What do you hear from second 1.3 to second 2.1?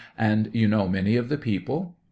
people? A.